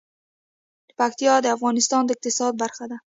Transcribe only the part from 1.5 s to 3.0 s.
افغانستان د اقتصاد برخه ده.